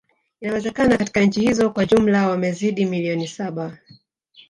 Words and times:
Inawezekana 0.41 0.97
katika 0.97 1.21
nchi 1.21 1.41
hizo 1.41 1.69
kwa 1.69 1.85
jumla 1.85 2.27
wamezidi 2.29 2.85
milioni 2.85 3.27
saba 3.27 3.77